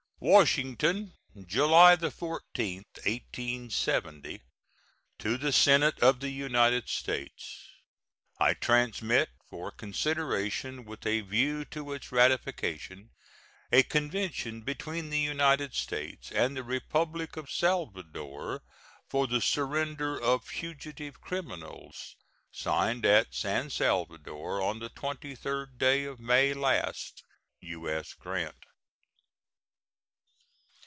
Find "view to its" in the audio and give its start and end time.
11.21-12.11